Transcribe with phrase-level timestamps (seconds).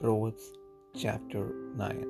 [0.00, 0.52] Proverbs
[0.94, 2.04] chapter 9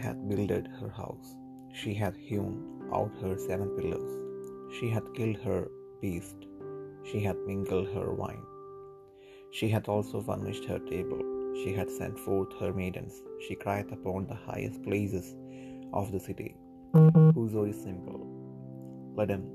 [0.00, 1.34] hath builded her house,
[1.72, 2.54] she hath hewn
[2.94, 4.12] out her seven pillars,
[4.78, 5.66] she hath killed her
[6.00, 6.46] beast,
[7.02, 8.44] she hath mingled her wine.
[9.50, 11.20] She hath also furnished her table,
[11.64, 15.34] she hath sent forth her maidens, she crieth upon the highest places
[15.92, 16.56] of the city.
[16.92, 18.24] Whoso is simple,
[19.16, 19.50] let him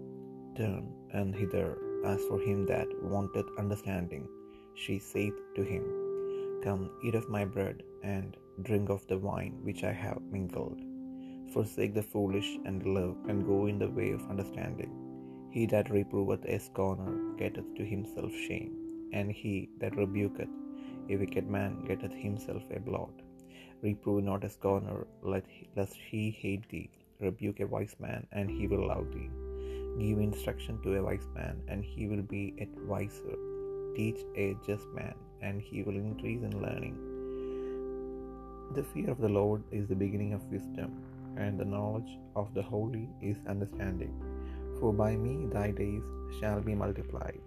[0.58, 1.89] turn and hither.
[2.06, 4.28] As for him that wanteth understanding,
[4.74, 5.84] she saith to him,
[6.64, 10.80] Come, eat of my bread, and drink of the wine which I have mingled.
[11.54, 14.92] Forsake the foolish, and live, and go in the way of understanding.
[15.52, 18.74] He that reproveth a scorner getteth to himself shame,
[19.14, 20.50] and he that rebuketh
[21.10, 23.12] a wicked man getteth himself a blot.
[23.82, 26.90] Reprove not a scorner, lest he hate thee.
[27.20, 29.30] Rebuke a wise man, and he will love thee.
[29.98, 33.38] Give instruction to a wise man, and he will be yet wiser.
[33.96, 36.98] Teach a just man, and he will increase in learning.
[38.76, 40.92] The fear of the Lord is the beginning of wisdom,
[41.38, 44.14] and the knowledge of the holy is understanding.
[44.80, 46.04] For by me thy days
[46.40, 47.42] shall be multiplied,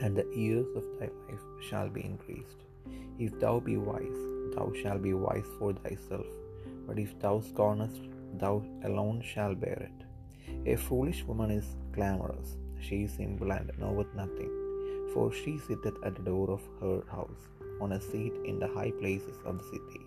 [0.00, 2.60] and the years of thy life shall be increased.
[3.18, 4.20] If thou be wise,
[4.54, 6.26] thou shalt be wise for thyself,
[6.86, 10.09] but if thou scornest, thou alone shalt bear it.
[10.66, 14.50] A foolish woman is clamorous, she is simple and knoweth nothing.
[15.12, 17.48] For she sitteth at the door of her house,
[17.80, 20.02] on a seat in the high places of the city,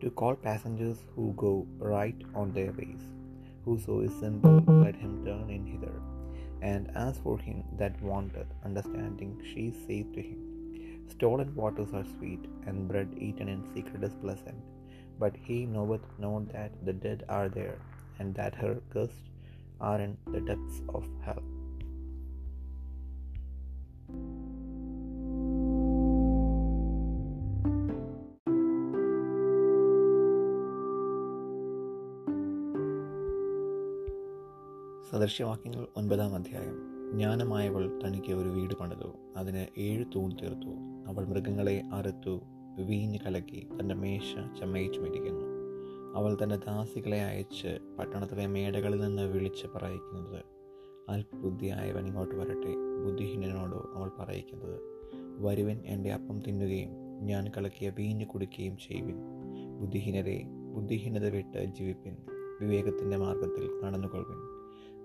[0.00, 3.04] to call passengers who go right on their ways.
[3.64, 5.94] Whoso is simple, let him turn in hither.
[6.62, 10.40] And as for him that wanteth understanding, she saith to him,
[11.08, 14.60] Stolen waters are sweet, and bread eaten in secret is pleasant.
[15.18, 17.78] But he knoweth not that the dead are there,
[18.18, 19.31] and that her guests
[19.82, 21.62] are in the depths of hell.
[35.10, 36.92] സദൃശ്യവാക്യങ്ങൾ ഒൻപതാം അധ്യായം.
[37.12, 39.16] ജ്ഞാനമായവൾ തനിക്ക് ഒരു വീട് പണിതു.
[39.36, 40.76] അതിന് ഏഴ് തൂൺ തീർത്തു.
[41.06, 42.40] അവൾ മൃഗങ്ങളെ അറുത്തു.
[42.84, 43.68] വീഞ്ഞ് കലക്കി.
[43.80, 45.61] തന്റെ മേശ ചമയിച്ചുമിരിക്കുന്നു.
[46.14, 50.44] അവൾ തന്റെ ദാസികളെ അയച്ച് പട്ടണത്തിലെ മേടകളിൽ നിന്ന് വിളിച്ച് പറയിക്കുന്നത്.
[51.08, 52.74] അല്പബുദ്ധിയായവൻ ഇങ്ങോട്ട് വരട്ടെ
[53.04, 54.80] ബുദ്ധിഹീനനോടോ അവൾ പറയിക്കുന്നത്.
[55.38, 56.88] വരുവൻ എന്റെ അപ്പം തിന്നുകയും
[57.26, 59.16] ഞാൻ കളക്കിയ വീഞ്ഞ് കുടിക്കുകയും ചെയ്യുവിൻ.
[59.80, 60.42] ബുദ്ധിഹീനരെ
[60.74, 62.16] ബുദ്ധിഹീനത വിട്ട് ജീവിപ്പിൻ.
[62.60, 64.38] വിവേകത്തിന്റെ മാർഗത്തിൽ നടന്നുകൊള്ളുവിൻ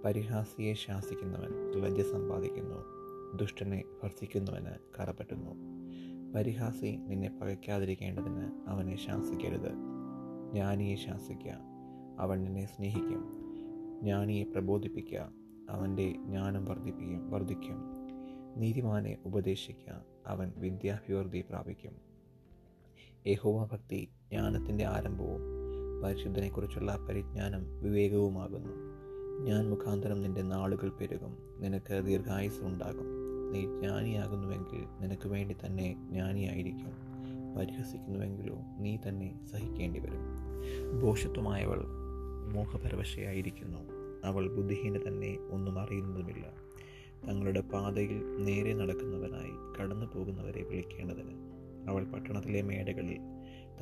[0.06, 2.98] പരിഹാസിയെ ശാസിക്കുന്നവൻ ലജ്ജ സമ്പാദിക്കുന്നു.
[3.38, 5.52] ദുഷ്ടനെ ഭർത്തിക്കുന്നവന് കറപറ്റുന്നു
[6.36, 9.87] പരിഹാസി നിന്നെ പകയ്ക്കാതിരിക്കേണ്ടതിന് അവനെ ശാസിക്കരുത്.
[10.52, 11.54] ജ്ഞാനിയെ ശാസിക്കുക.
[12.20, 13.44] അവൻ നിന്നെ സ്നേഹിക്കും.
[14.02, 15.32] ജ്ഞാനിയെ പ്രബോധിപ്പിക്കുക.
[15.70, 17.78] അവന്റെ ജ്ഞാനം വർദ്ധിപ്പിക്കും വർദ്ധിക്കും
[18.58, 20.06] നീതിമാനെ ഉപദേശിക്കുക.
[20.28, 21.96] അവൻ വിദ്യാഭിവൃദ്ധി പ്രാപിക്കും.
[23.28, 25.42] യഹോവ ഭക്തി ജ്ഞാനത്തിന്റെ ആരംഭവും
[26.04, 28.74] പരിശുദ്ധനെക്കുറിച്ചുള്ള പരിജ്ഞാനം വിവേകവുമാകുന്നു.
[29.44, 31.38] ഞാൻ മുഖാന്തരം നിന്റെ നാളുകൾ പെരുകും.
[31.60, 33.06] നിനക്ക് ദീർഘായുസ് ഉണ്ടാകും
[33.52, 37.07] നീ ജ്ഞാനിയാകുന്നുവെങ്കിൽ നിനക്ക് വേണ്ടി തന്നെ ജ്ഞാനിയായിരിക്കും.
[37.58, 40.24] പരിഹസിക്കുന്നുവെങ്കിലോ നീ തന്നെ സഹിക്കേണ്ടി വരും
[41.02, 41.86] ഭോഷത്വമായവൾ
[42.54, 43.80] മോഹപരവശയായിരിക്കുന്നു.
[44.26, 46.68] അവൾ ബുദ്ധിഹീന തന്നെ ഒന്നും അറിയുന്നതുമില്ല.
[47.28, 51.34] തങ്ങളുടെ പാതയിൽ നേരെ നടക്കുന്നവനായി കടന്നു പോകുന്നവരെ വിളിക്കേണ്ടതിന്
[51.90, 53.18] അവൾ പട്ടണത്തിലെ മേടകളിൽ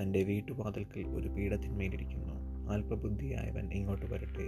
[0.02, 2.34] തന്റെ വീട്ടുവാതിൽക്കൽ ഒരു പീഠത്തിന്മേലിരിക്കുന്നു.
[2.70, 4.48] അല്പബുദ്ധിയായവൻ ഇങ്ങോട്ട് വരട്ടെ.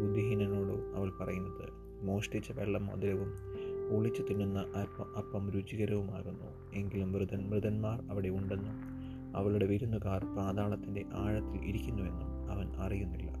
[0.00, 1.68] ബുദ്ധിഹീനനോട് അവൾ പറയുന്നത്
[2.06, 3.32] മോഷ്ടിച്ച വെള്ളം മധുരവും
[3.90, 6.74] ഒളിച്ചു തിന്നുന്ന അപ്പം അപ്പം രുചികരവുമാകുന്നു.
[6.74, 8.96] എങ്കിലും മൃതൻ മൃതന്മാർ അവിടെ ഉണ്ടെന്നും
[9.36, 13.32] അവളുടെ വിരുന്നുകാർ പാതാളത്തിന്റെ ആഴത്തിൽ ഇരിക്കുന്നുവെന്നും അവൻ അറിയുന്നില്ല.